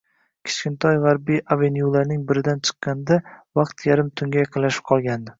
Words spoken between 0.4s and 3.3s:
Kichkintoy g`arbiy avenyularning biridan chiqqanda